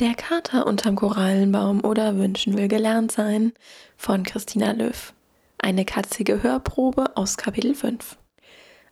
[0.00, 3.52] Der Kater unterm Korallenbaum oder Wünschen will gelernt sein
[3.96, 5.12] von Christina Löw.
[5.58, 8.16] Eine katzige Hörprobe aus Kapitel 5.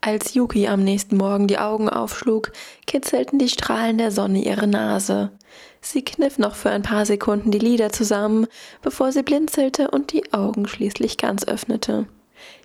[0.00, 2.52] Als Yuki am nächsten Morgen die Augen aufschlug,
[2.86, 5.32] kitzelten die Strahlen der Sonne ihre Nase.
[5.80, 8.46] Sie kniff noch für ein paar Sekunden die Lider zusammen,
[8.80, 12.06] bevor sie blinzelte und die Augen schließlich ganz öffnete.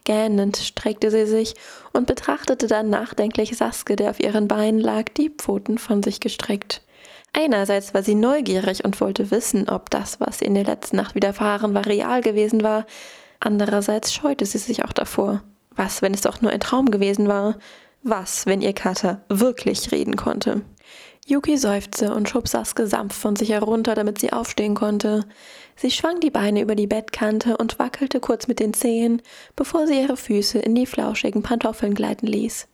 [0.04, 1.56] Gähnend streckte sie sich
[1.94, 6.84] und betrachtete dann nachdenklich Saske, der auf ihren Beinen lag, die Pfoten von sich gestreckt.
[7.34, 11.16] Einerseits war sie neugierig und wollte wissen, ob das, was ihr in der letzten Nacht
[11.16, 12.86] widerfahren war, real gewesen war.
[13.40, 15.44] Andererseits scheute sie sich auch davor.
[15.76, 17.58] Was, wenn es doch nur ein Traum gewesen war?
[18.04, 20.62] Was, wenn ihr Kater wirklich reden konnte?
[21.30, 25.26] Yuki seufzte und schob Saske sanft von sich herunter, damit sie aufstehen konnte.
[25.76, 29.22] Sie schwang die Beine über die Bettkante und wackelte kurz mit den Zehen,
[29.56, 32.68] bevor sie ihre Füße in die flauschigen Pantoffeln gleiten ließ.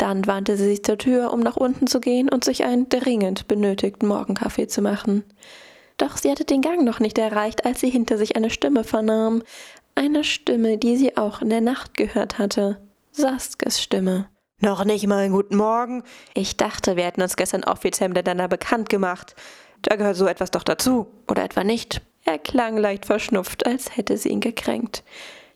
[0.00, 3.46] Dann wandte sie sich zur Tür, um nach unten zu gehen und sich einen dringend
[3.48, 5.24] benötigten Morgenkaffee zu machen.
[5.98, 9.42] Doch sie hatte den Gang noch nicht erreicht, als sie hinter sich eine Stimme vernahm.
[9.94, 12.80] Eine Stimme, die sie auch in der Nacht gehört hatte.
[13.12, 14.30] Saskes Stimme.
[14.60, 16.02] Noch nicht mal einen guten Morgen.
[16.32, 19.34] Ich dachte, wir hätten uns gestern offiziell miteinander bekannt gemacht.
[19.82, 21.08] Da gehört so etwas doch dazu.
[21.28, 22.00] Oder etwa nicht.
[22.24, 25.04] Er klang leicht verschnupft, als hätte sie ihn gekränkt.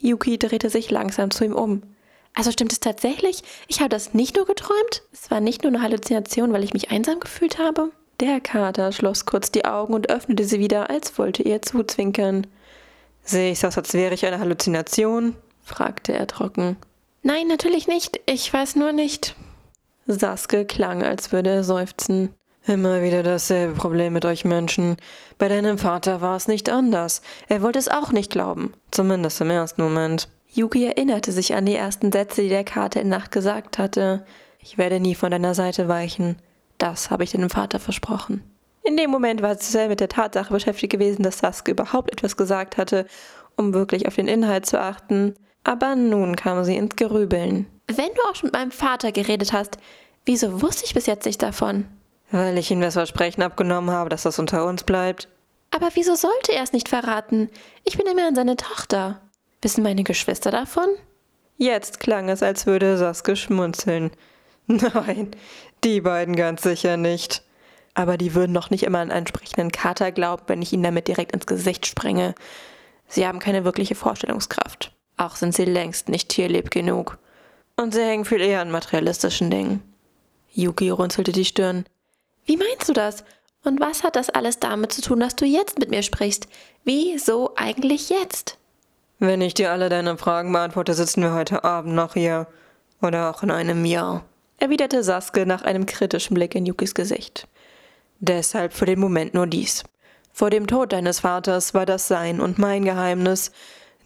[0.00, 1.93] Yuki drehte sich langsam zu ihm um.
[2.34, 3.42] Also stimmt es tatsächlich?
[3.68, 5.02] Ich habe das nicht nur geträumt?
[5.12, 7.90] Es war nicht nur eine Halluzination, weil ich mich einsam gefühlt habe?
[8.20, 12.46] Der Kater schloss kurz die Augen und öffnete sie wieder, als wollte ihr zuzwinkern.
[13.24, 15.36] Sehe ich aus, als wäre ich eine Halluzination?
[15.62, 16.76] fragte er trocken.
[17.22, 18.20] Nein, natürlich nicht.
[18.26, 19.34] Ich weiß nur nicht.
[20.06, 22.34] Saske klang, als würde er seufzen.
[22.66, 24.96] Immer wieder dasselbe Problem mit euch Menschen.
[25.38, 27.22] Bei deinem Vater war es nicht anders.
[27.48, 28.74] Er wollte es auch nicht glauben.
[28.90, 30.28] Zumindest im ersten Moment.
[30.54, 34.24] Yuki erinnerte sich an die ersten Sätze, die der Kater in Nacht gesagt hatte.
[34.60, 36.36] Ich werde nie von deiner Seite weichen.
[36.78, 38.44] Das habe ich deinem Vater versprochen.
[38.84, 42.36] In dem Moment war sie sehr mit der Tatsache beschäftigt gewesen, dass Sasuke überhaupt etwas
[42.36, 43.06] gesagt hatte,
[43.56, 45.34] um wirklich auf den Inhalt zu achten.
[45.64, 47.66] Aber nun kam sie ins Gerübeln.
[47.88, 49.78] Wenn du auch schon mit meinem Vater geredet hast,
[50.24, 51.86] wieso wusste ich bis jetzt nicht davon?
[52.30, 55.28] Weil ich ihm das Versprechen abgenommen habe, dass das unter uns bleibt.
[55.74, 57.50] Aber wieso sollte er es nicht verraten?
[57.82, 59.20] Ich bin immerhin seine Tochter.
[59.64, 60.88] Wissen meine Geschwister davon?
[61.56, 64.10] Jetzt klang es, als würde Saske schmunzeln.
[64.66, 65.30] Nein,
[65.82, 67.42] die beiden ganz sicher nicht.
[67.94, 71.08] Aber die würden doch nicht immer an einen entsprechenden Kater glauben, wenn ich ihnen damit
[71.08, 72.34] direkt ins Gesicht sprenge.
[73.08, 74.92] Sie haben keine wirkliche Vorstellungskraft.
[75.16, 77.16] Auch sind sie längst nicht tierlieb genug.
[77.76, 79.82] Und sie hängen viel eher an materialistischen Dingen.
[80.52, 81.86] Yuki runzelte die Stirn.
[82.44, 83.24] Wie meinst du das?
[83.62, 86.48] Und was hat das alles damit zu tun, dass du jetzt mit mir sprichst?
[86.84, 88.58] Wieso eigentlich jetzt?
[89.26, 92.46] Wenn ich dir alle deine Fragen beantworte, sitzen wir heute Abend noch hier.
[93.00, 94.22] Oder auch in einem Jahr,
[94.58, 97.48] erwiderte Saske nach einem kritischen Blick in Yukis Gesicht.
[98.20, 99.82] Deshalb für den Moment nur dies.
[100.30, 103.50] Vor dem Tod deines Vaters war das sein und mein Geheimnis.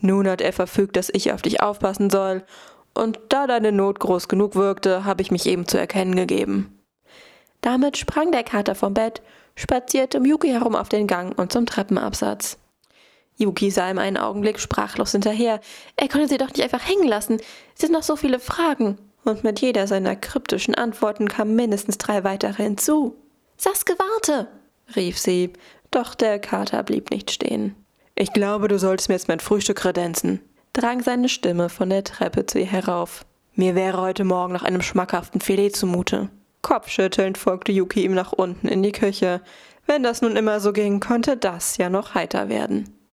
[0.01, 2.45] Nun hat er verfügt, dass ich auf dich aufpassen soll,
[2.95, 6.81] und da deine Not groß genug wirkte, habe ich mich eben zu erkennen gegeben.
[7.61, 9.21] Damit sprang der Kater vom Bett,
[9.57, 12.57] spazierte um Yuki herum auf den Gang und zum Treppenabsatz.
[13.39, 15.61] Yuki sah ihm einen Augenblick sprachlos hinterher.
[15.97, 17.39] Er konnte sie doch nicht einfach hängen lassen.
[17.75, 18.99] Es sind noch so viele Fragen.
[19.25, 23.17] Und mit jeder seiner kryptischen Antworten kamen mindestens drei weitere hinzu.
[23.57, 24.49] Saske, warte!
[24.97, 25.53] rief sie,
[25.91, 27.75] doch der Kater blieb nicht stehen.
[28.15, 30.41] Ich glaube, du solltest mir jetzt mein Frühstück kredenzen,
[30.73, 33.25] drang seine Stimme von der Treppe zu ihr herauf.
[33.55, 36.29] Mir wäre heute Morgen nach einem schmackhaften Filet zumute.
[36.63, 39.41] Kopfschüttelnd folgte Yuki ihm nach unten in die Küche.
[39.87, 42.98] Wenn das nun immer so ging, konnte das ja noch heiter werden.